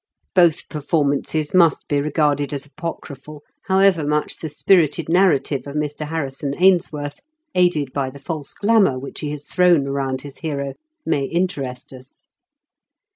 [0.01, 0.63] 30 IN KENT WITH CHAELE8 DICKENS.
[0.63, 6.07] Both performances must be regarded as apo cryphal, however much the spirited narrative of Mr.
[6.07, 7.19] Harrison Ainsworth,
[7.53, 10.73] aided by the false glamour which he has thrown around his hero,
[11.05, 12.29] may interest us.